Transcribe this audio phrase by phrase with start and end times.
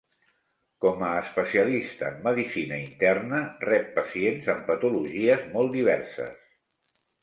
[0.85, 6.47] Com a especialista en medicina interna, rep pacients amb patologies molt diverses.